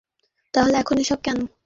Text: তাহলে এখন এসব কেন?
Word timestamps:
তাহলে 0.53 0.75
এখন 0.77 0.95
এসব 0.97 1.19
কেন? 1.23 1.37